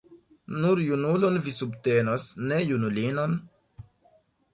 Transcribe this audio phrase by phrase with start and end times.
[0.61, 3.37] Nur junulon vi subtenos, ne junulinon?